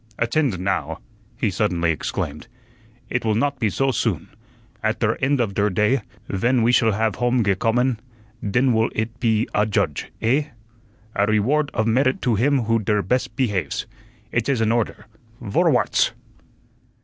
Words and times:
"Attend 0.17 0.57
now," 0.59 0.97
he 1.37 1.51
suddenly 1.51 1.91
exclaimed. 1.91 2.47
"It 3.11 3.23
will 3.23 3.35
not 3.35 3.59
be 3.59 3.69
soh 3.69 3.91
soon. 3.91 4.29
At 4.81 4.99
der 4.99 5.13
end 5.21 5.39
of 5.39 5.53
der 5.53 5.69
day, 5.69 6.01
ven 6.27 6.63
we 6.63 6.71
shall 6.71 6.93
have 6.93 7.17
home 7.17 7.43
gecommen, 7.43 7.99
den 8.43 8.73
wull 8.73 8.89
it 8.95 9.19
pe 9.19 9.45
adjudge, 9.53 10.09
eh? 10.23 10.45
A 11.15 11.27
REward 11.27 11.69
of 11.75 11.85
merit 11.85 12.19
to 12.23 12.33
him 12.33 12.63
who 12.63 12.79
der 12.79 13.03
bes' 13.03 13.27
pehaves. 13.27 13.85
It 14.31 14.49
is 14.49 14.59
an 14.59 14.71
order. 14.71 15.05
Vorwarts!" 15.39 16.13